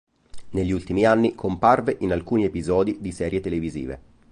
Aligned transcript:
Negli 0.53 0.71
ultimi 0.71 1.05
anni, 1.05 1.35
comparve 1.35 1.97
in 1.99 2.11
alcuni 2.11 2.43
episodi 2.43 2.97
di 3.01 3.11
serie 3.11 3.39
televisive. 3.39 4.01